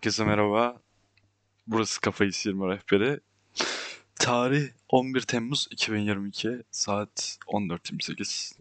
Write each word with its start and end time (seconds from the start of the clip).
Herkese 0.00 0.24
merhaba. 0.24 0.82
Burası 1.66 2.00
Kafayı 2.00 2.32
Sıyırma 2.32 2.68
Rehberi. 2.68 3.20
Tarih 4.14 4.68
11 4.88 5.20
Temmuz 5.20 5.68
2022. 5.70 6.62
Saat 6.70 7.38
14.28. 7.46 8.58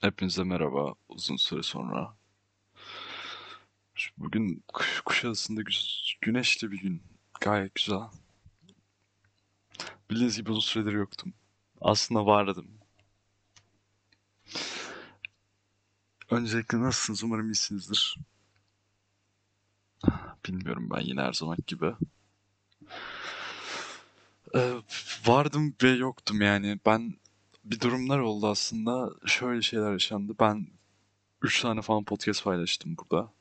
Hepinize 0.00 0.44
merhaba. 0.44 0.94
Uzun 1.08 1.36
süre 1.36 1.62
sonra. 1.62 2.16
Bugün 4.18 4.64
Kuş- 4.72 5.00
Kuşadası'nda 5.00 5.60
gü- 5.60 6.16
güneşli 6.20 6.72
bir 6.72 6.78
gün. 6.80 7.02
Gayet 7.40 7.74
güzel. 7.74 8.00
Bildiğiniz 10.10 10.36
gibi 10.36 10.50
uzun 10.50 10.60
süredir 10.60 10.92
yoktum. 10.92 11.34
Aslında 11.80 12.26
vardım. 12.26 12.68
Öncelikle 16.30 16.80
nasılsınız? 16.80 17.24
Umarım 17.24 17.46
iyisinizdir. 17.46 18.16
Bilmiyorum 20.46 20.88
ben 20.94 21.00
yine 21.00 21.20
her 21.20 21.32
zaman 21.32 21.58
gibi. 21.66 21.92
Ee, 24.54 24.72
vardım 25.26 25.74
ve 25.82 25.90
yoktum 25.90 26.40
yani. 26.40 26.78
Ben 26.86 27.14
bir 27.64 27.80
durumlar 27.80 28.18
oldu 28.18 28.46
aslında. 28.48 29.10
Şöyle 29.26 29.62
şeyler 29.62 29.92
yaşandı. 29.92 30.34
Ben 30.40 30.66
3 31.42 31.60
tane 31.62 31.82
falan 31.82 32.04
podcast 32.04 32.44
paylaştım 32.44 32.96
burada. 32.96 33.32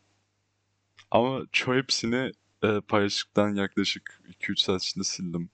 Ama 1.12 1.42
çoğu 1.52 1.76
hepsini 1.76 2.32
e, 2.64 2.82
paylaştıktan 2.82 3.56
yaklaşık 3.56 4.22
2-3 4.42 4.64
saat 4.64 4.84
içinde 4.84 5.04
sildim. 5.04 5.50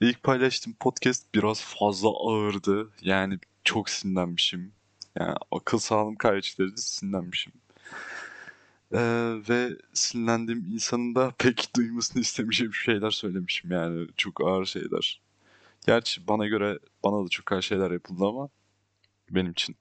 İlk 0.00 0.22
paylaştığım 0.22 0.74
podcast 0.74 1.34
biraz 1.34 1.62
fazla 1.62 2.08
ağırdı. 2.08 2.90
Yani 3.02 3.38
çok 3.64 3.90
sinirlenmişim. 3.90 4.72
Yani 5.18 5.34
akıl 5.50 5.78
sağlığım 5.78 6.16
kaybettiğinde 6.16 6.76
sinirlenmişim. 6.76 7.52
Ee, 8.94 9.34
ve 9.48 9.76
sinirlendiğim 9.92 10.64
insanın 10.72 11.14
da 11.14 11.30
pek 11.38 11.76
duymasını 11.76 12.22
istemeyeceğim 12.22 12.74
şeyler 12.74 13.10
söylemişim 13.10 13.70
yani. 13.70 14.08
Çok 14.16 14.40
ağır 14.40 14.64
şeyler. 14.64 15.20
Gerçi 15.86 16.28
bana 16.28 16.46
göre 16.46 16.78
bana 17.04 17.24
da 17.24 17.28
çok 17.28 17.52
ağır 17.52 17.62
şeyler 17.62 17.90
yapıldı 17.90 18.24
ama 18.24 18.48
benim 19.30 19.52
için. 19.52 19.76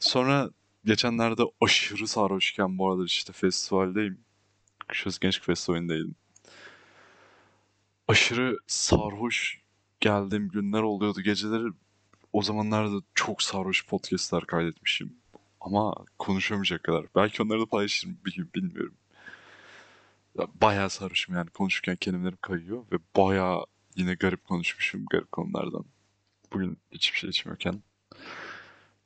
Sonra 0.00 0.50
geçenlerde 0.84 1.42
aşırı 1.60 2.08
sarhoşken 2.08 2.78
bu 2.78 2.90
aralar 2.90 3.04
işte 3.04 3.32
festivaldeyim. 3.32 4.20
Kuşadası 4.88 5.20
Gençlik 5.20 5.44
Festivali'ndeydim. 5.44 6.14
Aşırı 8.08 8.58
sarhoş 8.66 9.60
geldiğim 10.00 10.48
günler 10.48 10.82
oluyordu. 10.82 11.20
Geceleri 11.20 11.68
o 12.32 12.42
zamanlarda 12.42 13.04
çok 13.14 13.42
sarhoş 13.42 13.86
podcastlar 13.86 14.46
kaydetmişim. 14.46 15.21
Ama 15.64 15.94
konuşamayacak 16.18 16.82
kadar. 16.82 17.06
Belki 17.16 17.42
onları 17.42 17.60
da 17.60 17.66
paylaşırım 17.66 18.18
bir 18.26 18.34
gün 18.34 18.50
bilmiyorum. 18.54 18.94
Ya 20.38 20.46
Bayağı 20.54 20.90
sarhoşum 20.90 21.34
yani 21.34 21.50
konuşurken 21.50 21.96
kelimelerim 21.96 22.38
kayıyor 22.40 22.84
ve 22.92 22.96
bayağı 23.16 23.64
yine 23.96 24.14
garip 24.14 24.44
konuşmuşum 24.44 25.04
garip 25.10 25.32
konulardan. 25.32 25.84
Bugün 26.52 26.78
hiçbir 26.90 27.18
şey 27.18 27.30
içmiyorken. 27.30 27.82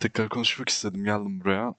Tekrar 0.01 0.29
konuşmak 0.29 0.69
istedim 0.69 1.05
geldim 1.05 1.41
buraya. 1.41 1.75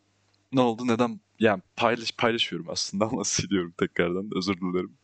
Ne 0.52 0.62
oldu 0.62 0.88
neden? 0.88 1.20
Yani 1.40 1.62
paylaş, 1.76 2.12
paylaşıyorum 2.12 2.70
aslında 2.70 3.06
ama 3.06 3.24
siliyorum 3.26 3.74
tekrardan 3.78 4.30
özür 4.36 4.58
dilerim. 4.62 4.98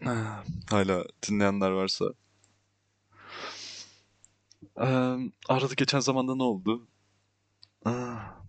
Hala 0.70 1.04
dinleyenler 1.28 1.70
varsa. 1.70 2.04
Ee, 4.80 5.16
arada 5.48 5.74
geçen 5.76 6.00
zamanda 6.00 6.34
ne 6.34 6.42
oldu? 6.42 6.86
Ah, 7.84 8.44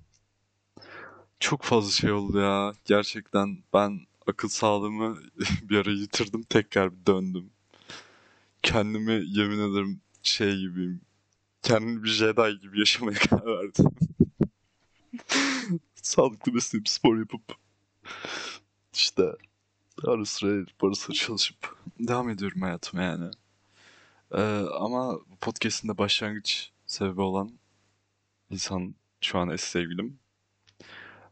Çok 1.39 1.63
fazla 1.63 1.91
şey 1.91 2.11
oldu 2.11 2.39
ya. 2.39 2.73
Gerçekten 2.85 3.57
ben 3.73 3.99
akıl 4.27 4.47
sağlığımı 4.47 5.17
bir 5.63 5.77
ara 5.77 5.91
yitirdim. 5.91 6.43
Tekrar 6.43 6.91
döndüm. 7.07 7.49
Kendimi 8.63 9.23
yemin 9.27 9.59
ederim 9.71 10.01
şey 10.23 10.57
gibiyim. 10.57 11.01
Kendimi 11.63 12.03
bir 12.03 12.09
Jedi 12.09 12.59
gibi 12.61 12.79
yaşamaya 12.79 13.19
karar 13.29 13.47
verdim. 13.59 13.85
Sağlıklı 15.95 16.55
beslenip 16.55 16.89
spor 16.89 17.17
yapıp 17.17 17.41
işte 18.93 19.23
ara 20.05 20.25
sıra 20.25 20.65
sıra 20.95 21.13
çalışıp 21.15 21.77
devam 21.99 22.29
ediyorum 22.29 22.61
hayatıma 22.61 23.03
yani. 23.03 23.31
Ee, 24.31 24.41
ama 24.79 25.19
podcast'in 25.41 25.89
de 25.89 25.97
başlangıç 25.97 26.71
sebebi 26.85 27.21
olan 27.21 27.51
insan 28.51 28.95
şu 29.25 29.39
an 29.39 29.49
eski 29.49 29.69
sevgilim. 29.69 30.19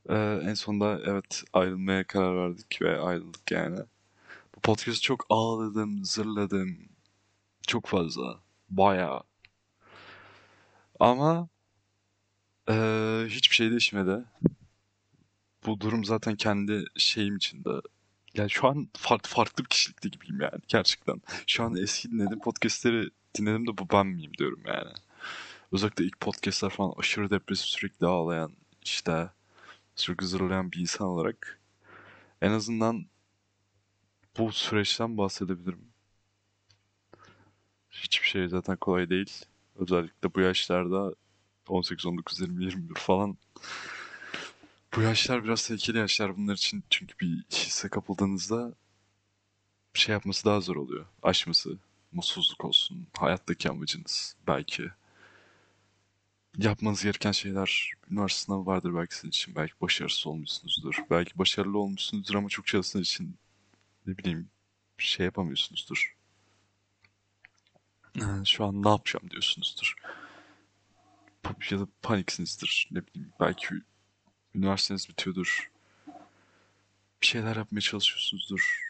Ee, 0.09 0.39
en 0.43 0.53
sonunda 0.53 0.99
evet 1.05 1.43
ayrılmaya 1.53 2.07
karar 2.07 2.37
verdik 2.37 2.81
ve 2.81 2.99
ayrıldık 2.99 3.51
yani. 3.51 3.79
Bu 4.55 4.59
podcast 4.61 5.03
çok 5.03 5.25
ağladım, 5.29 6.05
zırladım. 6.05 6.77
Çok 7.67 7.87
fazla. 7.87 8.39
Bayağı. 8.69 9.23
Ama 10.99 11.49
eee, 12.69 13.25
hiçbir 13.29 13.55
şey 13.55 13.69
değişmedi. 13.69 14.23
Bu 15.65 15.79
durum 15.81 16.05
zaten 16.05 16.35
kendi 16.35 16.85
şeyim 16.97 17.37
içinde. 17.37 17.69
Yani 18.33 18.49
şu 18.49 18.67
an 18.67 18.89
farklı 18.97 19.29
farklı 19.29 19.63
bir 19.63 19.69
kişilikte 19.69 20.09
gibiyim 20.09 20.41
yani 20.41 20.61
gerçekten. 20.67 21.21
Şu 21.47 21.63
an 21.63 21.75
eski 21.75 22.11
dinlediğim 22.11 22.39
podcastleri 22.39 23.09
dinledim 23.35 23.67
de 23.67 23.77
bu 23.77 23.89
ben 23.93 24.07
miyim 24.07 24.31
diyorum 24.37 24.61
yani. 24.67 24.91
Özellikle 25.73 26.05
ilk 26.05 26.19
podcastler 26.19 26.69
falan 26.69 26.93
aşırı 26.97 27.29
depresif 27.29 27.65
sürekli 27.65 28.07
ağlayan 28.07 28.53
işte 28.83 29.29
sürekli 29.95 30.25
zırlayan 30.25 30.71
bir 30.71 30.79
insan 30.79 31.07
olarak 31.07 31.59
en 32.41 32.51
azından 32.51 33.05
bu 34.37 34.51
süreçten 34.51 35.17
bahsedebilirim. 35.17 35.85
Hiçbir 37.91 38.27
şey 38.27 38.47
zaten 38.47 38.77
kolay 38.77 39.09
değil. 39.09 39.45
Özellikle 39.75 40.35
bu 40.35 40.41
yaşlarda 40.41 41.15
18, 41.67 42.05
19, 42.05 42.39
20, 42.39 42.63
21 42.63 42.95
falan. 42.95 43.37
Bu 44.95 45.01
yaşlar 45.01 45.43
biraz 45.43 45.67
tehlikeli 45.67 45.97
yaşlar 45.97 46.37
bunlar 46.37 46.53
için. 46.53 46.83
Çünkü 46.89 47.19
bir 47.19 47.43
hisse 47.51 47.89
kapıldığınızda 47.89 48.73
bir 49.95 49.99
şey 49.99 50.13
yapması 50.13 50.45
daha 50.45 50.61
zor 50.61 50.75
oluyor. 50.75 51.05
Aşması, 51.23 51.77
mutsuzluk 52.11 52.65
olsun, 52.65 53.07
hayattaki 53.17 53.69
amacınız 53.69 54.35
belki. 54.47 54.91
Yapmanız 56.57 57.03
gereken 57.03 57.31
şeyler, 57.31 57.91
üniversite 58.11 58.45
sınavı 58.45 58.65
vardır 58.65 58.95
belki 58.95 59.15
sizin 59.15 59.29
için. 59.29 59.55
Belki 59.55 59.73
başarısız 59.81 60.27
olmuşsunuzdur. 60.27 60.95
Belki 61.09 61.37
başarılı 61.39 61.77
olmuşsunuzdur 61.79 62.35
ama 62.35 62.49
çok 62.49 62.67
çalıştığınız 62.67 63.07
için 63.07 63.35
ne 64.07 64.17
bileyim 64.17 64.49
şey 64.97 65.25
yapamıyorsunuzdur. 65.25 66.15
"Ha, 68.19 68.45
Şu 68.45 68.65
an 68.65 68.83
ne 68.83 68.89
yapacağım 68.89 69.29
diyorsunuzdur. 69.29 69.95
Ya 71.71 71.79
da 71.79 71.87
paniksinizdir. 72.01 72.87
Ne 72.91 73.07
bileyim 73.07 73.31
belki 73.39 73.75
üniversiteniz 74.55 75.09
bitiyordur. 75.09 75.71
Bir 77.21 77.27
şeyler 77.27 77.55
yapmaya 77.55 77.81
çalışıyorsunuzdur. 77.81 78.83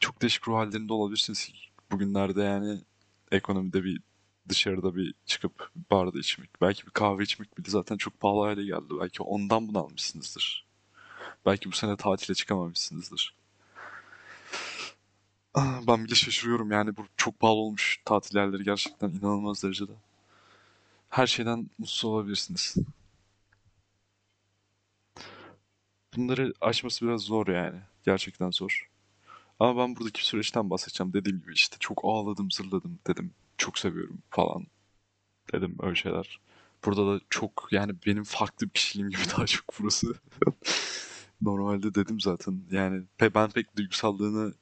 Çok 0.00 0.22
değişik 0.22 0.48
ruh 0.48 0.56
hallerinde 0.56 0.92
olabilirsiniz. 0.92 1.52
Bugünlerde 1.92 2.42
yani 2.42 2.80
ekonomide 3.32 3.84
bir 3.84 4.00
dışarıda 4.48 4.96
bir 4.96 5.14
çıkıp 5.26 5.70
barda 5.90 6.18
içmek. 6.18 6.50
Belki 6.60 6.86
bir 6.86 6.90
kahve 6.90 7.22
içmek 7.22 7.58
bile 7.58 7.70
zaten 7.70 7.96
çok 7.96 8.20
pahalı 8.20 8.40
hale 8.46 8.64
geldi. 8.64 8.94
Belki 9.00 9.22
ondan 9.22 9.68
bunu 9.68 9.78
almışsınızdır. 9.78 10.66
Belki 11.46 11.72
bu 11.72 11.76
sene 11.76 11.96
tatile 11.96 12.34
çıkamamışsınızdır. 12.34 13.34
Ah, 15.54 15.80
Ben 15.88 16.04
bile 16.04 16.14
şaşırıyorum 16.14 16.70
yani 16.70 16.96
bu 16.96 17.06
çok 17.16 17.40
pahalı 17.40 17.56
olmuş 17.58 18.02
tatil 18.04 18.36
yerleri 18.36 18.64
gerçekten 18.64 19.08
inanılmaz 19.10 19.62
derecede. 19.62 19.92
Her 21.08 21.26
şeyden 21.26 21.70
mutsuz 21.78 22.04
olabilirsiniz. 22.04 22.76
Bunları 26.16 26.52
aşması 26.60 27.06
biraz 27.06 27.20
zor 27.22 27.46
yani. 27.46 27.80
Gerçekten 28.04 28.50
zor. 28.50 28.88
Ama 29.60 29.82
ben 29.82 29.96
buradaki 29.96 30.26
süreçten 30.26 30.70
bahsedeceğim. 30.70 31.12
Dediğim 31.12 31.40
gibi 31.40 31.52
işte 31.54 31.76
çok 31.80 32.00
ağladım, 32.04 32.50
zırladım 32.50 32.98
dedim. 33.08 33.34
Çok 33.58 33.78
seviyorum 33.78 34.22
falan 34.30 34.66
dedim 35.52 35.76
öyle 35.82 35.94
şeyler. 35.94 36.40
Burada 36.84 37.14
da 37.14 37.20
çok 37.30 37.68
yani 37.70 37.92
benim 38.06 38.24
farklı 38.24 38.66
bir 38.66 38.72
kişiliğim 38.72 39.10
gibi 39.10 39.22
daha 39.36 39.46
çok 39.46 39.64
burası. 39.80 40.06
Normalde 41.42 41.94
dedim 41.94 42.20
zaten 42.20 42.62
yani 42.70 43.04
ben 43.20 43.50
pek 43.50 43.76
duygusallığını 43.76 44.54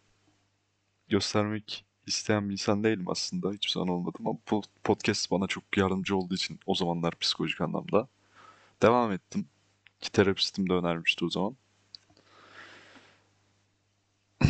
göstermek 1.09 1.85
isteyen 2.07 2.49
bir 2.49 2.53
insan 2.53 2.85
değilim 2.85 3.09
aslında. 3.09 3.53
Hiçbir 3.53 3.73
zaman 3.73 3.89
olmadım 3.89 4.27
ama 4.27 4.39
podcast 4.85 5.31
bana 5.31 5.47
çok 5.47 5.77
yardımcı 5.77 6.17
olduğu 6.17 6.35
için 6.35 6.61
o 6.67 6.75
zamanlar 6.75 7.19
psikolojik 7.19 7.61
anlamda 7.61 8.09
devam 8.83 9.13
ettim. 9.13 9.49
Ki 10.01 10.13
terapistim 10.13 10.69
de 10.69 10.73
önermişti 10.73 11.25
o 11.25 11.31
zaman. 11.31 11.57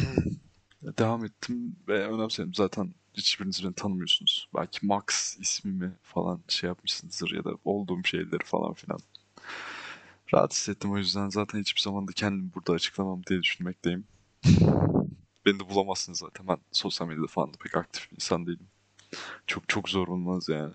Devam 0.82 1.24
ettim 1.24 1.76
ve 1.88 2.08
önemsedim. 2.08 2.54
Zaten 2.54 2.94
hiçbiriniz 3.16 3.64
beni 3.64 3.74
tanımıyorsunuz. 3.74 4.48
Belki 4.54 4.86
Max 4.86 5.36
ismimi 5.40 5.92
falan 6.02 6.40
şey 6.48 6.68
yapmışsınızdır 6.68 7.30
ya 7.30 7.44
da 7.44 7.50
olduğum 7.64 8.04
şeyleri 8.04 8.44
falan 8.44 8.74
filan. 8.74 8.98
Rahat 10.34 10.52
hissettim 10.52 10.92
o 10.92 10.98
yüzden 10.98 11.28
zaten 11.28 11.60
hiçbir 11.60 11.80
zaman 11.80 12.08
da 12.08 12.12
kendimi 12.12 12.54
burada 12.54 12.72
açıklamam 12.72 13.22
diye 13.26 13.42
düşünmekteyim. 13.42 14.04
Beni 15.46 15.60
de 15.60 15.68
bulamazsınız 15.68 16.18
zaten. 16.18 16.48
Ben 16.48 16.58
sosyal 16.72 17.08
medyada 17.08 17.26
falan 17.26 17.54
da 17.54 17.56
pek 17.58 17.76
aktif 17.76 18.10
bir 18.10 18.16
insan 18.16 18.46
değilim. 18.46 18.68
Çok 19.46 19.68
çok 19.68 19.88
zor 19.88 20.08
olmaz 20.08 20.48
yani. 20.48 20.74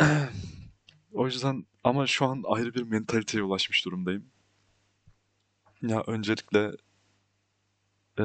O 1.12 1.26
yüzden 1.26 1.66
ama 1.84 2.06
şu 2.06 2.26
an 2.26 2.42
ayrı 2.46 2.74
bir 2.74 2.82
mentaliteye 2.82 3.44
ulaşmış 3.44 3.84
durumdayım. 3.84 4.26
Ya 5.82 6.02
öncelikle 6.06 6.72
e, 8.18 8.24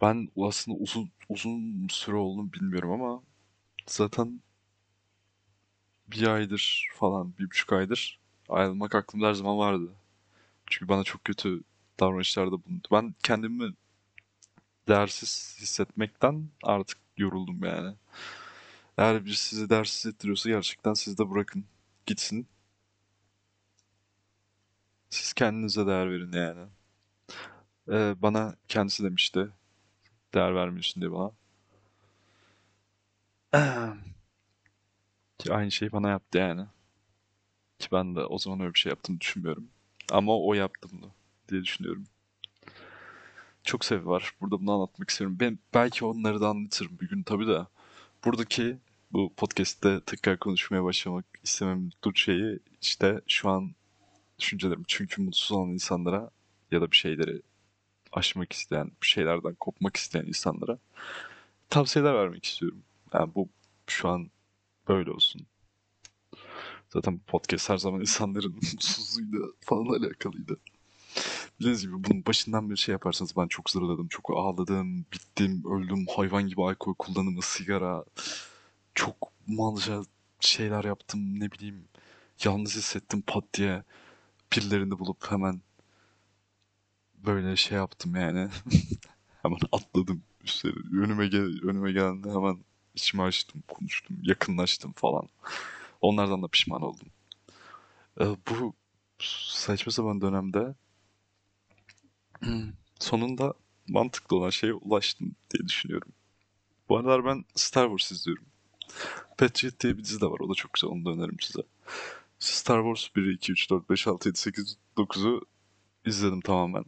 ben 0.00 0.28
aslında 0.42 0.78
uzun 0.78 1.10
uzun 1.28 1.88
süre 1.90 2.16
olduğunu 2.16 2.52
bilmiyorum 2.52 2.90
ama 2.92 3.22
zaten 3.86 4.40
bir 6.08 6.26
aydır 6.26 6.88
falan, 6.94 7.34
bir 7.38 7.44
buçuk 7.46 7.72
aydır 7.72 8.20
ayrılmak 8.48 8.94
aklımda 8.94 9.28
her 9.28 9.34
zaman 9.34 9.58
vardı. 9.58 9.92
Çünkü 10.66 10.88
bana 10.88 11.04
çok 11.04 11.24
kötü 11.24 11.62
davranışlarda 12.00 12.52
bulundu. 12.64 12.88
Ben 12.92 13.14
kendimi 13.24 13.74
değersiz 14.88 15.56
hissetmekten 15.60 16.48
artık 16.62 16.98
yoruldum 17.16 17.64
yani. 17.64 17.96
Eğer 18.98 19.24
bir 19.24 19.34
sizi 19.34 19.70
değersiz 19.70 19.96
hissettiriyorsa 19.96 20.50
gerçekten 20.50 20.94
siz 20.94 21.18
de 21.18 21.30
bırakın. 21.30 21.64
Gitsin. 22.06 22.46
Siz 25.10 25.32
kendinize 25.32 25.86
değer 25.86 26.10
verin 26.10 26.32
yani. 26.32 26.68
Ee, 27.88 28.14
bana 28.22 28.56
kendisi 28.68 29.04
demişti. 29.04 29.48
Değer 30.34 30.54
vermiyorsun 30.54 31.00
diye 31.00 31.12
bana. 31.12 31.32
Ki 35.38 35.52
aynı 35.52 35.70
şeyi 35.70 35.92
bana 35.92 36.08
yaptı 36.08 36.38
yani. 36.38 36.66
Ki 37.78 37.88
ben 37.92 38.16
de 38.16 38.20
o 38.20 38.38
zaman 38.38 38.60
öyle 38.60 38.74
bir 38.74 38.78
şey 38.78 38.90
yaptığımı 38.90 39.20
düşünmüyorum. 39.20 39.68
Ama 40.12 40.38
o 40.38 40.54
yaptı 40.54 40.88
bunu 40.92 41.10
diye 41.48 41.62
düşünüyorum. 41.62 42.04
Çok 43.64 43.84
sebebi 43.84 44.06
var. 44.06 44.34
Burada 44.40 44.60
bunu 44.60 44.72
anlatmak 44.72 45.10
istiyorum. 45.10 45.36
Ben 45.40 45.58
belki 45.74 46.04
onları 46.04 46.40
da 46.40 46.48
anlatırım 46.48 46.98
bir 47.00 47.08
gün 47.08 47.22
tabii 47.22 47.46
de. 47.46 47.66
Buradaki 48.24 48.78
bu 49.12 49.32
podcast'te 49.36 50.00
tekrar 50.06 50.38
konuşmaya 50.38 50.84
başlamak 50.84 51.24
istemem 51.42 51.90
dur 52.04 52.14
şeyi 52.14 52.58
işte 52.82 53.20
şu 53.28 53.50
an 53.50 53.74
düşüncelerim. 54.38 54.84
Çünkü 54.88 55.22
mutsuz 55.22 55.52
olan 55.52 55.68
insanlara 55.70 56.30
ya 56.70 56.80
da 56.80 56.90
bir 56.90 56.96
şeyleri 56.96 57.42
aşmak 58.12 58.52
isteyen, 58.52 58.90
bir 59.02 59.06
şeylerden 59.06 59.54
kopmak 59.54 59.96
isteyen 59.96 60.26
insanlara 60.26 60.78
tavsiyeler 61.70 62.14
vermek 62.14 62.44
istiyorum. 62.44 62.82
Yani 63.14 63.34
bu 63.34 63.48
şu 63.86 64.08
an 64.08 64.30
böyle 64.88 65.10
olsun. 65.10 65.46
Zaten 66.92 67.14
bu 67.18 67.22
podcast 67.22 67.70
her 67.70 67.78
zaman 67.78 68.00
insanların 68.00 68.52
mutsuzluğuyla 68.72 69.46
falan 69.60 69.86
alakalıydı. 69.86 70.56
Bildiğiniz 71.60 71.82
gibi 71.82 72.04
bunun 72.04 72.26
başından 72.26 72.70
bir 72.70 72.76
şey 72.76 72.92
yaparsanız 72.92 73.36
ben 73.36 73.48
çok 73.48 73.70
zırladım, 73.70 74.08
çok 74.08 74.30
ağladım, 74.30 75.06
bittim, 75.12 75.62
öldüm, 75.70 76.06
hayvan 76.16 76.46
gibi 76.46 76.62
alkol 76.62 76.94
kullanımı, 76.94 77.42
sigara, 77.42 78.04
çok 78.94 79.16
malca 79.46 80.02
şeyler 80.40 80.84
yaptım, 80.84 81.40
ne 81.40 81.52
bileyim, 81.52 81.84
yalnız 82.44 82.76
hissettim 82.76 83.22
pat 83.26 83.44
diye 83.54 83.82
birilerini 84.52 84.98
bulup 84.98 85.30
hemen 85.30 85.60
böyle 87.26 87.56
şey 87.56 87.78
yaptım 87.78 88.16
yani. 88.16 88.48
hemen 89.42 89.58
atladım 89.72 90.22
üstleri. 90.44 90.74
Önüme, 90.92 91.26
gel 91.28 91.62
önüme 91.62 91.92
geldi 91.92 92.28
hemen 92.30 92.58
içimi 92.94 93.22
açtım, 93.22 93.62
konuştum, 93.68 94.16
yakınlaştım 94.22 94.92
falan. 94.92 95.28
Onlardan 96.00 96.42
da 96.42 96.48
pişman 96.48 96.82
oldum. 96.82 97.08
Ee, 98.20 98.24
bu 98.24 98.74
saçma 99.18 99.92
sapan 99.92 100.20
dönemde 100.20 100.74
sonunda 103.00 103.54
mantıklı 103.88 104.36
olan 104.36 104.50
şeye 104.50 104.72
ulaştım 104.72 105.36
diye 105.50 105.68
düşünüyorum. 105.68 106.12
Bu 106.88 106.98
aralar 106.98 107.24
ben 107.24 107.44
Star 107.54 107.88
Wars 107.88 108.12
izliyorum. 108.12 108.44
Patriot 109.38 109.80
diye 109.80 109.98
bir 109.98 110.04
dizi 110.04 110.20
de 110.20 110.26
var. 110.26 110.40
O 110.40 110.50
da 110.50 110.54
çok 110.54 110.72
güzel. 110.72 110.90
Onu 110.90 111.04
da 111.04 111.10
öneririm 111.10 111.40
size. 111.40 111.62
Star 112.38 112.82
Wars 112.82 113.16
1, 113.16 113.32
2, 113.32 113.52
3, 113.52 113.70
4, 113.70 113.90
5, 113.90 114.06
6, 114.06 114.28
7, 114.28 114.38
8, 114.38 114.76
9'u 114.96 115.40
izledim 116.06 116.40
tamamen. 116.40 116.84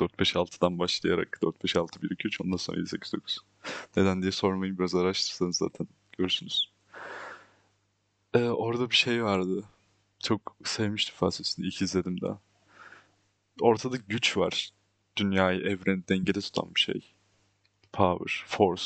4, 0.00 0.18
5, 0.18 0.36
6'dan 0.36 0.78
başlayarak 0.78 1.38
4, 1.42 1.64
5, 1.64 1.76
6, 1.76 2.02
1, 2.02 2.10
2, 2.10 2.28
3 2.28 2.40
ondan 2.40 2.56
sonra 2.56 2.78
7, 2.78 2.88
8, 2.88 3.12
9. 3.12 3.38
Neden 3.96 4.22
diye 4.22 4.32
sormayın. 4.32 4.78
Biraz 4.78 4.94
araştırsanız 4.94 5.56
zaten 5.56 5.88
görürsünüz. 6.18 6.70
Ee, 8.34 8.44
orada 8.44 8.90
bir 8.90 8.96
şey 8.96 9.24
vardı. 9.24 9.64
Çok 10.22 10.56
sevmiştim 10.64 11.16
felsefesini. 11.16 11.66
İlk 11.66 11.82
izledim 11.82 12.20
daha. 12.20 12.38
Ortada 13.60 13.96
güç 13.96 14.36
var. 14.36 14.70
Dünyayı, 15.16 15.60
evreni 15.60 16.08
dengede 16.08 16.40
tutan 16.40 16.74
bir 16.74 16.80
şey. 16.80 17.14
Power, 17.92 18.44
force. 18.46 18.84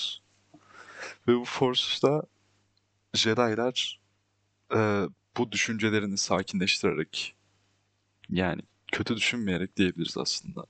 Ve 1.28 1.36
bu 1.36 1.44
force'da 1.44 2.22
Jedi'lar 3.14 4.00
e, 4.74 5.08
bu 5.36 5.52
düşüncelerini 5.52 6.18
sakinleştirerek 6.18 7.34
yani 8.30 8.62
kötü 8.92 9.16
düşünmeyerek 9.16 9.76
diyebiliriz 9.76 10.18
aslında. 10.18 10.66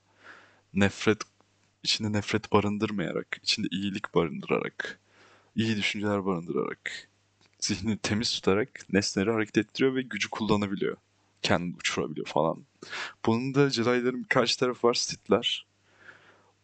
Nefret, 0.75 1.23
içinde 1.83 2.13
nefret 2.13 2.53
barındırmayarak, 2.53 3.41
içinde 3.43 3.69
iyilik 3.71 4.15
barındırarak, 4.15 5.01
iyi 5.57 5.77
düşünceler 5.77 6.27
barındırarak, 6.27 7.09
zihni 7.61 7.99
temiz 7.99 8.31
tutarak 8.35 8.69
nesneleri 8.93 9.33
hareket 9.33 9.59
ettiriyor 9.59 9.95
ve 9.95 10.03
gücü 10.03 10.31
kullanabiliyor. 10.31 10.97
Kendini 11.43 11.77
uçurabiliyor 11.77 12.27
falan. 12.27 12.65
Bunun 13.27 13.55
da 13.55 13.71
Jedi'ların 13.71 14.23
birkaç 14.23 14.57
tarafı 14.57 14.87
var, 14.89 14.95
Sith'ler. 14.95 15.67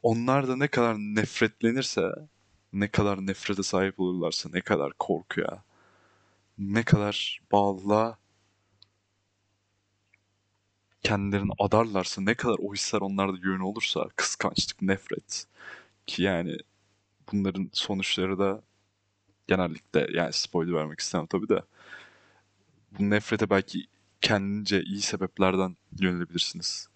Onlar 0.02 0.48
da 0.48 0.56
ne 0.56 0.68
kadar 0.68 0.96
nefretlenirse, 0.98 2.10
ne 2.72 2.88
kadar 2.88 3.26
nefrete 3.26 3.62
sahip 3.62 4.00
olurlarsa, 4.00 4.50
ne 4.52 4.60
kadar 4.60 4.92
korkuya, 4.98 5.64
ne 6.58 6.82
kadar 6.82 7.40
bağlılığa 7.52 8.18
kendilerini 11.02 11.52
adarlarsa, 11.58 12.22
ne 12.22 12.34
kadar 12.34 12.56
o 12.58 12.74
hisler 12.74 13.00
onlarda 13.00 13.38
yoğun 13.42 13.60
olursa, 13.60 14.08
kıskançlık, 14.16 14.82
nefret 14.82 15.46
ki 16.06 16.22
yani 16.22 16.56
bunların 17.32 17.70
sonuçları 17.72 18.38
da 18.38 18.62
genellikle 19.48 20.08
yani 20.12 20.32
spoiler 20.32 20.74
vermek 20.74 21.00
istemem 21.00 21.26
tabii 21.26 21.48
de 21.48 21.62
bu 22.98 23.10
nefrete 23.10 23.50
belki 23.50 23.86
kendince 24.20 24.82
iyi 24.82 25.00
sebeplerden 25.02 25.76
yönelebilirsiniz. 26.00 26.88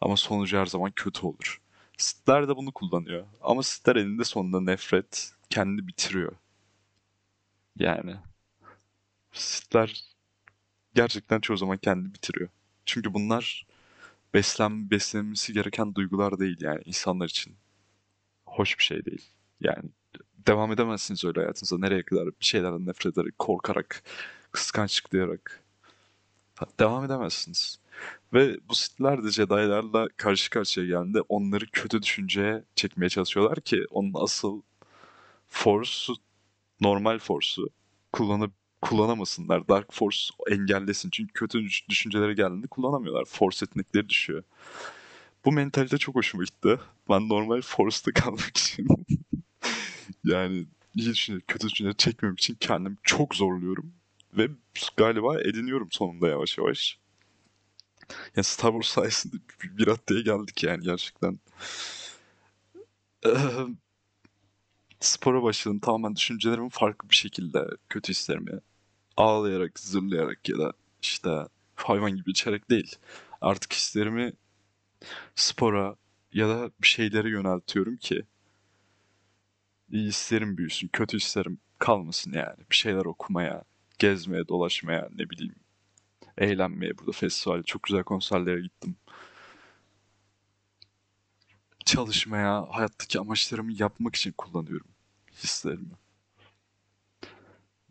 Ama 0.00 0.16
sonucu 0.16 0.58
her 0.58 0.66
zaman 0.66 0.92
kötü 0.96 1.26
olur. 1.26 1.60
Sith'ler 1.98 2.48
de 2.48 2.56
bunu 2.56 2.72
kullanıyor. 2.72 3.26
Ama 3.42 3.62
Sith'ler 3.62 3.96
elinde 3.96 4.24
sonunda 4.24 4.60
nefret 4.60 5.32
kendi 5.50 5.86
bitiriyor. 5.86 6.32
Yani 7.78 8.16
Sith'ler 9.32 10.04
gerçekten 10.94 11.40
çoğu 11.40 11.56
zaman 11.56 11.78
kendi 11.78 12.14
bitiriyor. 12.14 12.50
Çünkü 12.88 13.14
bunlar 13.14 13.66
beslen 14.34 14.90
beslenmesi 14.90 15.52
gereken 15.52 15.94
duygular 15.94 16.38
değil 16.38 16.56
yani 16.60 16.82
insanlar 16.84 17.28
için. 17.28 17.56
Hoş 18.46 18.78
bir 18.78 18.84
şey 18.84 19.04
değil. 19.04 19.24
Yani 19.60 19.84
devam 20.46 20.72
edemezsiniz 20.72 21.24
öyle 21.24 21.40
hayatınıza. 21.40 21.78
Nereye 21.78 22.02
kadar 22.02 22.26
bir 22.26 22.44
şeylerden 22.44 22.86
nefret 22.86 23.18
ederek, 23.18 23.38
korkarak, 23.38 24.02
kıskançlıklayarak. 24.52 25.64
Devam 26.80 27.04
edemezsiniz. 27.04 27.78
Ve 28.32 28.56
bu 28.68 28.74
Sith'ler 28.74 29.24
de 29.24 29.30
Jedi'larla 29.30 30.08
karşı 30.16 30.50
karşıya 30.50 30.86
geldiğinde 30.86 31.20
onları 31.20 31.66
kötü 31.66 32.02
düşünceye 32.02 32.64
çekmeye 32.76 33.08
çalışıyorlar 33.08 33.60
ki 33.60 33.84
onun 33.90 34.12
asıl 34.14 34.62
Force'u, 35.48 36.16
normal 36.80 37.18
Force'u 37.18 37.68
kullanıp 38.12 38.52
kullanamasınlar. 38.82 39.68
Dark 39.68 39.92
Force 39.92 40.18
engellesin. 40.50 41.10
Çünkü 41.10 41.32
kötü 41.32 41.66
düşünceleri 41.88 42.34
geldiğinde 42.34 42.66
kullanamıyorlar. 42.66 43.24
Force 43.24 43.58
yetenekleri 43.60 44.08
düşüyor. 44.08 44.42
Bu 45.44 45.52
mentalite 45.52 45.98
çok 45.98 46.14
hoşuma 46.14 46.44
gitti. 46.44 46.78
Ben 47.10 47.28
normal 47.28 47.62
Force'da 47.62 48.12
kalmak 48.20 48.56
için 48.56 48.88
yani 50.24 50.66
iyi 50.94 51.10
düşünce, 51.10 51.44
kötü 51.48 51.68
düşünce 51.68 51.92
çekmemek 51.96 52.38
için 52.38 52.56
kendimi 52.60 52.96
çok 53.02 53.34
zorluyorum. 53.34 53.92
Ve 54.36 54.48
galiba 54.96 55.40
ediniyorum 55.40 55.88
sonunda 55.90 56.28
yavaş 56.28 56.58
yavaş. 56.58 56.98
Yani 58.36 58.44
Star 58.44 58.72
Wars 58.72 58.88
sayesinde 58.88 59.36
bir, 59.78 59.86
raddeye 59.86 60.22
geldik 60.22 60.62
yani 60.64 60.84
gerçekten. 60.84 61.38
Spora 65.00 65.42
başladım. 65.42 65.78
Tamamen 65.78 66.16
düşüncelerimi 66.16 66.70
farklı 66.70 67.10
bir 67.10 67.14
şekilde 67.14 67.64
kötü 67.88 68.10
hislerimi 68.10 68.60
ağlayarak, 69.18 69.78
zırlayarak 69.80 70.48
ya 70.48 70.58
da 70.58 70.72
işte 71.02 71.46
hayvan 71.74 72.16
gibi 72.16 72.30
içerek 72.30 72.70
değil. 72.70 72.96
Artık 73.40 73.72
hislerimi 73.72 74.32
spora 75.34 75.96
ya 76.32 76.48
da 76.48 76.70
bir 76.82 76.86
şeylere 76.86 77.30
yöneltiyorum 77.30 77.96
ki 77.96 78.22
iyi 79.92 80.08
hislerim 80.08 80.58
büyüsün, 80.58 80.88
kötü 80.88 81.16
hislerim 81.16 81.58
kalmasın 81.78 82.32
yani. 82.32 82.58
Bir 82.70 82.76
şeyler 82.76 83.04
okumaya, 83.04 83.64
gezmeye, 83.98 84.48
dolaşmaya, 84.48 85.08
ne 85.18 85.30
bileyim 85.30 85.54
Eğlenmeye 86.38 86.98
burada 86.98 87.12
festival, 87.12 87.62
çok 87.62 87.82
güzel 87.82 88.02
konserlere 88.02 88.60
gittim. 88.60 88.96
Çalışmaya, 91.84 92.66
hayattaki 92.70 93.20
amaçlarımı 93.20 93.72
yapmak 93.72 94.16
için 94.16 94.32
kullanıyorum 94.32 94.88
hislerimi. 95.42 95.94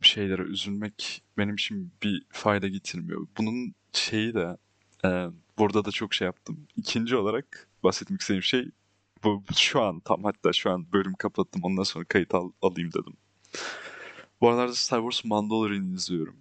Şeylere 0.01 0.41
üzülmek 0.41 1.23
benim 1.37 1.55
için 1.55 1.91
bir 2.03 2.25
fayda 2.29 2.67
getirmiyor. 2.67 3.27
Bunun 3.37 3.75
şeyi 3.93 4.33
de 4.33 4.57
e, 5.05 5.27
burada 5.57 5.85
da 5.85 5.91
çok 5.91 6.13
şey 6.13 6.25
yaptım. 6.25 6.67
İkinci 6.75 7.15
olarak 7.15 7.69
bahsetmek 7.83 8.21
istediğim 8.21 8.43
şey 8.43 8.71
bu 9.23 9.43
şu 9.55 9.81
an 9.81 9.99
tam 9.99 10.23
hatta 10.23 10.53
şu 10.53 10.71
an 10.71 10.91
bölüm 10.91 11.13
kapattım 11.13 11.61
ondan 11.63 11.83
sonra 11.83 12.05
kayıt 12.05 12.33
al, 12.33 12.51
alayım 12.61 12.91
dedim. 12.93 13.17
Bu 14.41 14.49
aralarda 14.49 14.75
Star 14.75 14.99
Wars 14.99 15.25
Mandalorian'ı 15.25 15.95
izliyorum. 15.95 16.37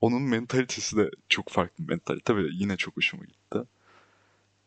Onun 0.00 0.22
mentalitesi 0.22 0.96
de 0.96 1.10
çok 1.28 1.48
farklı 1.48 1.84
bir 1.84 1.88
mentalite. 1.92 2.24
Tabii 2.24 2.48
yine 2.52 2.76
çok 2.76 2.96
hoşuma 2.96 3.24
gitti. 3.24 3.58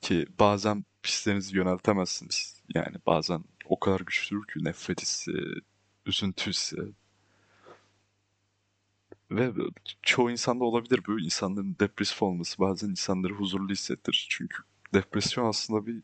Ki 0.02 0.28
bazen 0.40 0.86
pislerinizi 1.04 1.58
yöneltemezsiniz. 1.58 2.62
Yani 2.76 2.96
bazen 3.06 3.44
o 3.66 3.80
kadar 3.80 4.00
güçlüdür 4.00 4.44
ki 4.48 4.64
nefret 4.64 5.02
hissi, 5.02 5.34
üzüntü. 6.06 6.52
Ve 9.32 9.52
çoğu 10.02 10.32
insanda 10.32 10.64
olabilir 10.64 11.02
bu 11.08 11.20
insanların 11.20 11.76
depresif 11.80 12.24
olması 12.24 12.60
bazen 12.60 12.90
insanları 12.90 13.34
huzurlu 13.34 13.70
hissettirir. 13.70 14.28
Çünkü 14.30 14.58
depresyon 14.94 15.46
aslında 15.46 15.86
bir 15.86 16.04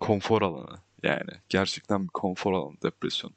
konfor 0.00 0.42
alanı. 0.42 0.78
Yani 1.02 1.30
gerçekten 1.48 2.04
bir 2.04 2.08
konfor 2.08 2.52
alanı 2.52 2.76
depresyon. 2.82 3.32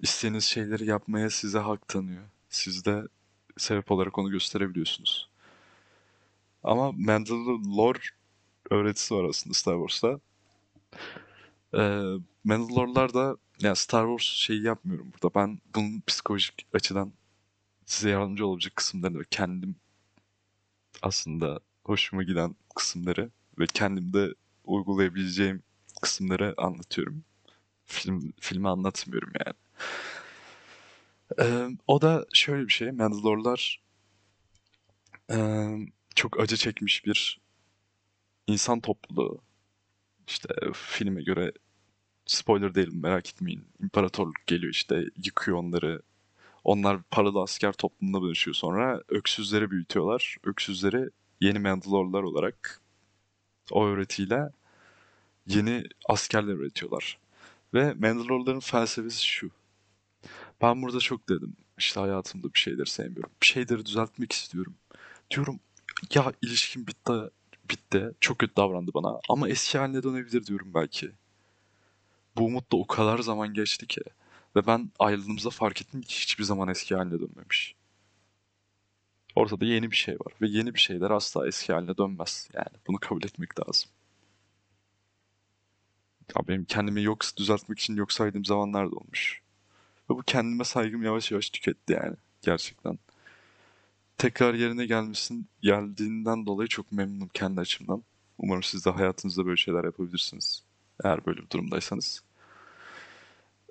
İstediğiniz 0.00 0.44
şeyleri 0.44 0.86
yapmaya 0.86 1.30
size 1.30 1.58
hak 1.58 1.88
tanıyor. 1.88 2.22
Siz 2.48 2.84
de 2.84 3.02
sebep 3.58 3.90
olarak 3.90 4.18
onu 4.18 4.30
gösterebiliyorsunuz. 4.30 5.28
Ama 6.62 6.92
Mandalore 6.92 7.98
öğretisi 8.70 9.14
var 9.14 9.24
aslında 9.24 9.54
Star 9.54 9.74
Wars'ta. 9.74 10.20
Ee, 11.74 12.02
Mandalore'lar 12.44 13.14
da 13.14 13.36
yani 13.60 13.76
Star 13.76 14.06
Wars 14.06 14.36
şeyi 14.36 14.62
yapmıyorum 14.62 15.12
burada. 15.14 15.34
Ben 15.34 15.60
bunun 15.74 16.02
psikolojik 16.06 16.66
açıdan 16.72 17.12
size 17.86 18.10
yardımcı 18.10 18.46
olabilecek 18.46 18.76
kısımlarını 18.76 19.18
ve 19.20 19.24
kendim 19.30 19.76
aslında 21.02 21.60
hoşuma 21.84 22.22
giden 22.22 22.56
kısımları 22.74 23.30
ve 23.58 23.66
kendimde 23.66 24.34
uygulayabileceğim 24.64 25.62
kısımları 26.02 26.54
anlatıyorum. 26.56 27.24
Film, 27.84 28.32
filmi 28.40 28.68
anlatmıyorum 28.68 29.32
yani. 29.46 29.54
Ee, 31.40 31.76
o 31.86 32.02
da 32.02 32.26
şöyle 32.32 32.66
bir 32.66 32.72
şey. 32.72 32.90
Mandalorlar 32.90 33.82
e, 35.30 35.36
çok 36.14 36.40
acı 36.40 36.56
çekmiş 36.56 37.06
bir 37.06 37.40
insan 38.46 38.80
topluluğu. 38.80 39.42
İşte 40.28 40.48
filme 40.74 41.22
göre 41.22 41.52
spoiler 42.32 42.74
değilim 42.74 43.00
merak 43.02 43.28
etmeyin. 43.28 43.64
İmparatorluk 43.82 44.46
geliyor 44.46 44.72
işte 44.72 45.04
yıkıyor 45.24 45.58
onları. 45.58 46.02
Onlar 46.64 47.02
paralı 47.10 47.42
asker 47.42 47.72
toplumuna 47.72 48.22
dönüşüyor 48.22 48.54
sonra. 48.54 49.02
Öksüzleri 49.08 49.70
büyütüyorlar. 49.70 50.36
Öksüzleri 50.44 51.10
yeni 51.40 51.58
Mandalorlar 51.58 52.22
olarak 52.22 52.80
o 53.70 53.86
öğretiyle 53.86 54.52
yeni 55.46 55.84
askerler 56.08 56.52
üretiyorlar. 56.52 57.18
Ve 57.74 57.94
Mandalorların 57.94 58.60
felsefesi 58.60 59.24
şu. 59.26 59.50
Ben 60.62 60.82
burada 60.82 60.98
çok 60.98 61.28
dedim. 61.28 61.56
İşte 61.78 62.00
hayatımda 62.00 62.54
bir 62.54 62.58
şeyleri 62.58 62.90
sevmiyorum. 62.90 63.30
Bir 63.42 63.46
şeyleri 63.46 63.86
düzeltmek 63.86 64.32
istiyorum. 64.32 64.74
Diyorum 65.30 65.60
ya 66.14 66.32
ilişkim 66.42 66.86
bitti, 66.86 67.12
bitti. 67.70 68.10
Çok 68.20 68.38
kötü 68.38 68.56
davrandı 68.56 68.90
bana. 68.94 69.20
Ama 69.28 69.48
eski 69.48 69.78
haline 69.78 70.02
dönebilir 70.02 70.46
diyorum 70.46 70.74
belki. 70.74 71.12
Bu 72.36 72.44
umut 72.44 72.72
da 72.72 72.76
o 72.76 72.86
kadar 72.86 73.18
zaman 73.18 73.54
geçti 73.54 73.86
ki. 73.86 74.00
Ve 74.56 74.66
ben 74.66 74.90
ayrıldığımızda 74.98 75.50
fark 75.50 75.82
ettim 75.82 76.02
ki 76.02 76.14
hiçbir 76.14 76.44
zaman 76.44 76.68
eski 76.68 76.94
haline 76.94 77.20
dönmemiş. 77.20 77.74
Ortada 79.36 79.64
yeni 79.64 79.90
bir 79.90 79.96
şey 79.96 80.14
var. 80.14 80.32
Ve 80.40 80.46
yeni 80.48 80.74
bir 80.74 80.80
şeyler 80.80 81.10
asla 81.10 81.48
eski 81.48 81.72
haline 81.72 81.96
dönmez. 81.96 82.48
Yani 82.54 82.76
bunu 82.86 82.98
kabul 82.98 83.24
etmek 83.24 83.60
lazım. 83.60 83.90
Ya 86.36 86.48
benim 86.48 86.64
kendimi 86.64 87.02
yok 87.02 87.24
düzeltmek 87.36 87.78
için 87.78 87.96
yok 87.96 88.12
saydığım 88.12 88.44
zamanlar 88.44 88.90
da 88.92 88.96
olmuş. 88.96 89.42
Ve 90.10 90.14
bu 90.14 90.22
kendime 90.22 90.64
saygım 90.64 91.02
yavaş 91.02 91.30
yavaş 91.30 91.50
tüketti 91.50 91.92
yani. 91.92 92.16
Gerçekten. 92.42 92.98
Tekrar 94.18 94.54
yerine 94.54 94.86
gelmesin 94.86 95.48
geldiğinden 95.62 96.46
dolayı 96.46 96.68
çok 96.68 96.92
memnunum 96.92 97.28
kendi 97.34 97.60
açımdan. 97.60 98.02
Umarım 98.38 98.62
siz 98.62 98.84
de 98.84 98.90
hayatınızda 98.90 99.46
böyle 99.46 99.56
şeyler 99.56 99.84
yapabilirsiniz. 99.84 100.62
Eğer 101.04 101.26
böyle 101.26 101.42
bir 101.42 101.50
durumdaysanız. 101.50 102.22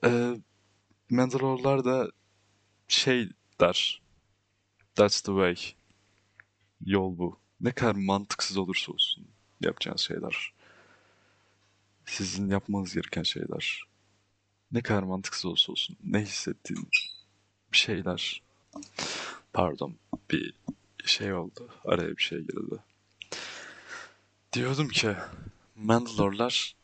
Ee, 0.06 0.36
Mandalorlar 1.10 1.86
da 1.86 2.12
şey 2.88 3.30
der. 3.60 4.02
That's 4.96 5.22
the 5.22 5.32
way. 5.32 5.56
Yol 6.86 7.18
bu. 7.18 7.40
Ne 7.62 7.72
kadar 7.72 7.96
mantıksız 7.96 8.58
olursa 8.58 8.92
olsun 8.92 9.28
yapacağınız 9.62 10.02
şeyler. 10.02 10.54
Sizin 12.06 12.50
yapmanız 12.50 12.94
gereken 12.94 13.24
şeyler. 13.24 13.84
Ne 14.72 14.82
kadar 14.82 15.04
mantıksız 15.04 15.46
olsa 15.46 15.72
olsun. 15.72 15.98
Ne 16.04 16.22
hissettiğin 16.22 16.90
şeyler. 17.72 18.42
Pardon. 19.54 19.96
Bir 20.32 20.54
şey 21.06 21.34
oldu. 21.34 21.70
Araya 21.86 22.18
bir 22.18 22.24
şey 22.24 22.40
girdi. 22.40 22.76
Diyordum 24.54 24.90
ki 24.90 25.16
Mandalorlar 25.76 26.76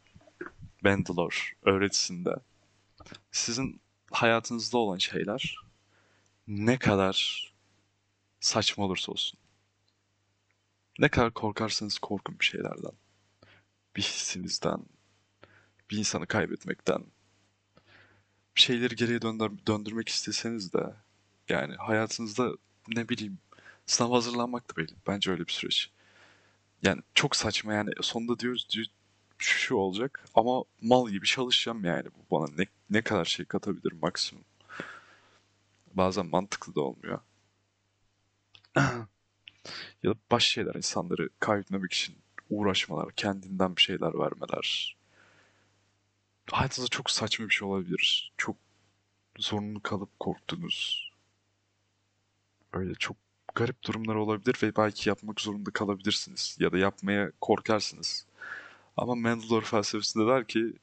Mandalore 0.83 1.35
öğretisinde 1.63 2.35
sizin 3.31 3.81
hayatınızda 4.11 4.77
olan 4.77 4.97
şeyler 4.97 5.55
ne 6.47 6.79
kadar 6.79 7.47
saçma 8.39 8.85
olursa 8.85 9.11
olsun. 9.11 9.39
Ne 10.99 11.09
kadar 11.09 11.33
korkarsanız 11.33 11.99
korkun 11.99 12.39
bir 12.39 12.45
şeylerden. 12.45 12.91
Bir 13.95 14.01
hissinizden, 14.01 14.85
bir 15.91 15.97
insanı 15.97 16.27
kaybetmekten. 16.27 17.05
Bir 18.55 18.61
şeyleri 18.61 18.95
geriye 18.95 19.21
döndür 19.21 19.51
döndürmek 19.67 20.09
isteseniz 20.09 20.73
de 20.73 20.93
yani 21.49 21.75
hayatınızda 21.75 22.51
ne 22.87 23.09
bileyim 23.09 23.39
sınav 23.85 24.11
hazırlanmak 24.11 24.69
da 24.71 24.75
belli. 24.77 24.93
Bence 25.07 25.31
öyle 25.31 25.47
bir 25.47 25.51
süreç. 25.51 25.91
Yani 26.83 27.01
çok 27.13 27.35
saçma 27.35 27.73
yani 27.73 27.91
sonunda 28.01 28.39
diyoruz, 28.39 28.67
diyoruz 29.39 29.57
şu 29.67 29.75
olacak 29.75 30.25
ama 30.35 30.63
mal 30.81 31.09
gibi 31.09 31.25
çalışacağım 31.25 31.85
yani 31.85 32.05
bu 32.05 32.35
bana 32.35 32.51
ne, 32.57 32.65
ne 32.89 33.01
kadar 33.01 33.25
şey 33.25 33.45
katabilir 33.45 33.91
maksimum. 34.01 34.45
Bazen 35.93 36.25
mantıklı 36.25 36.75
da 36.75 36.81
olmuyor. 36.81 37.19
ya 40.03 40.11
da 40.11 40.15
baş 40.31 40.43
şeyler 40.47 40.75
insanları 40.75 41.29
kaybetmemek 41.39 41.93
için 41.93 42.15
uğraşmalar, 42.49 43.11
kendinden 43.15 43.75
bir 43.75 43.81
şeyler 43.81 44.13
vermeler. 44.19 44.97
Hayatınızda 46.51 46.89
çok 46.89 47.11
saçma 47.11 47.45
bir 47.45 47.53
şey 47.53 47.67
olabilir. 47.67 48.33
Çok 48.37 48.55
zorunlu 49.39 49.81
kalıp 49.81 50.19
korktunuz. 50.19 51.11
Öyle 52.73 52.93
çok 52.95 53.17
garip 53.55 53.83
durumlar 53.83 54.15
olabilir 54.15 54.55
ve 54.63 54.75
belki 54.75 55.09
yapmak 55.09 55.41
zorunda 55.41 55.71
kalabilirsiniz. 55.71 56.57
Ya 56.59 56.71
da 56.71 56.77
yapmaya 56.77 57.31
korkarsınız. 57.41 58.26
Ama 58.97 59.15
Mandalore 59.15 59.65
felsefesinde 59.65 60.27
der 60.27 60.47
ki 60.47 60.73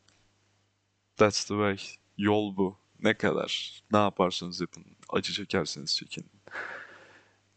That's 1.16 1.44
the 1.44 1.54
way. 1.54 1.78
Yol 2.18 2.56
bu. 2.56 2.76
Ne 3.02 3.14
kadar. 3.14 3.82
Ne 3.92 3.98
yaparsanız 3.98 4.60
yapın. 4.60 4.84
Acı 5.08 5.32
çekerseniz 5.32 5.96
çekin. 5.96 6.26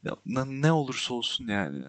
Ya, 0.03 0.15
ne 0.45 0.71
olursa 0.71 1.13
olsun 1.13 1.47
yani. 1.47 1.85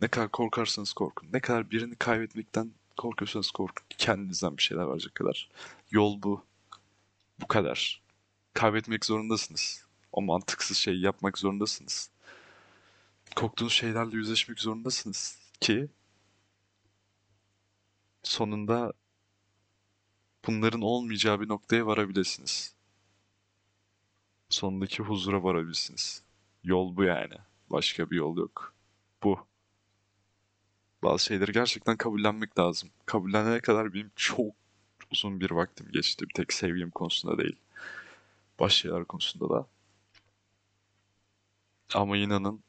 Ne 0.00 0.08
kadar 0.08 0.28
korkarsanız 0.28 0.92
korkun. 0.92 1.28
Ne 1.32 1.40
kadar 1.40 1.70
birini 1.70 1.96
kaybetmekten 1.96 2.70
korkuyorsanız 2.96 3.50
korkun. 3.50 3.84
Kendinizden 3.98 4.56
bir 4.56 4.62
şeyler 4.62 4.90
verecek 4.90 5.14
kadar. 5.14 5.48
Yol 5.90 6.22
bu. 6.22 6.44
Bu 7.40 7.46
kadar. 7.46 8.02
Kaybetmek 8.54 9.04
zorundasınız. 9.04 9.86
O 10.12 10.22
mantıksız 10.22 10.76
şeyi 10.76 11.00
yapmak 11.00 11.38
zorundasınız. 11.38 12.10
Korktuğunuz 13.36 13.72
şeylerle 13.72 14.16
yüzleşmek 14.16 14.60
zorundasınız 14.60 15.38
ki 15.60 15.88
sonunda 18.26 18.92
bunların 20.46 20.80
olmayacağı 20.80 21.40
bir 21.40 21.48
noktaya 21.48 21.86
varabilirsiniz. 21.86 22.74
Sonundaki 24.48 25.02
huzura 25.02 25.42
varabilirsiniz. 25.42 26.22
Yol 26.64 26.96
bu 26.96 27.04
yani. 27.04 27.34
Başka 27.70 28.10
bir 28.10 28.16
yol 28.16 28.36
yok. 28.36 28.74
Bu. 29.22 29.46
Bazı 31.02 31.24
şeyleri 31.24 31.52
gerçekten 31.52 31.96
kabullenmek 31.96 32.58
lazım. 32.58 32.90
Kabullenene 33.06 33.60
kadar 33.60 33.94
benim 33.94 34.10
çok 34.16 34.54
uzun 35.12 35.40
bir 35.40 35.50
vaktim 35.50 35.92
geçti. 35.92 36.28
Bir 36.28 36.34
tek 36.34 36.52
sevgim 36.52 36.90
konusunda 36.90 37.38
değil. 37.38 37.56
Baş 38.60 38.74
şeyler 38.74 39.04
konusunda 39.04 39.50
da. 39.50 39.66
Ama 41.94 42.16
inanın 42.16 42.62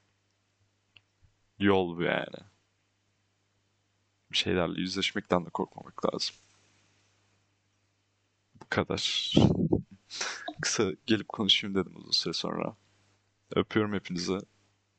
yol 1.59 1.97
bu 1.97 2.01
yani. 2.03 2.37
Şeylerle 4.31 4.81
yüzleşmekten 4.81 5.45
de 5.45 5.49
korkmamak 5.49 6.05
lazım. 6.05 6.35
Bu 8.61 8.65
kadar. 8.69 9.33
Kısa 10.61 10.91
gelip 11.05 11.29
konuşayım 11.29 11.75
dedim 11.75 11.95
uzun 11.95 12.11
süre 12.11 12.33
sonra. 12.33 12.75
Öpüyorum 13.55 13.93
hepinizi. 13.93 14.37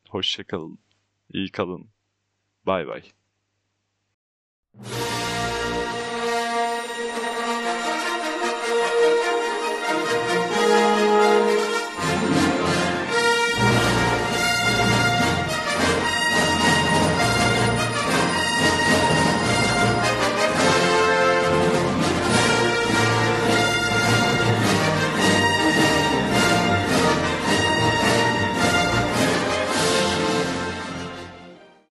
Hoşça 0.09 0.45
kalın. 0.45 0.79
İyi 1.33 1.53
kalın. 1.53 1.89
Bay 2.67 2.87
bay. 2.87 3.03